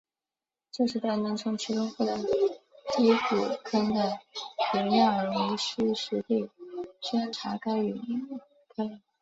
[0.71, 2.17] 这使得能从其中获得
[2.97, 4.17] 第谷坑的
[4.73, 6.49] 岩样而无需实地
[6.99, 8.01] 勘查该陨
[8.75, 8.99] 坑。